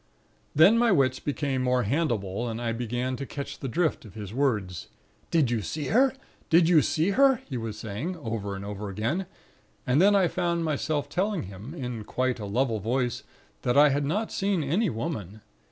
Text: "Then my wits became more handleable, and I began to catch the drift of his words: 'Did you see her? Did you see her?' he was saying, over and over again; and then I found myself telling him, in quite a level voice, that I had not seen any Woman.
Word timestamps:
"Then 0.55 0.79
my 0.79 0.91
wits 0.91 1.19
became 1.19 1.61
more 1.61 1.83
handleable, 1.83 2.49
and 2.49 2.59
I 2.59 2.71
began 2.71 3.15
to 3.17 3.25
catch 3.27 3.59
the 3.59 3.67
drift 3.67 4.03
of 4.03 4.15
his 4.15 4.33
words: 4.33 4.87
'Did 5.29 5.51
you 5.51 5.61
see 5.61 5.89
her? 5.89 6.11
Did 6.49 6.67
you 6.67 6.81
see 6.81 7.11
her?' 7.11 7.39
he 7.47 7.55
was 7.55 7.77
saying, 7.77 8.15
over 8.17 8.55
and 8.55 8.65
over 8.65 8.89
again; 8.89 9.27
and 9.85 10.01
then 10.01 10.15
I 10.15 10.27
found 10.27 10.65
myself 10.65 11.07
telling 11.07 11.43
him, 11.43 11.75
in 11.75 12.03
quite 12.03 12.39
a 12.39 12.47
level 12.47 12.79
voice, 12.79 13.21
that 13.61 13.77
I 13.77 13.89
had 13.89 14.03
not 14.03 14.31
seen 14.31 14.63
any 14.63 14.89
Woman. 14.89 15.41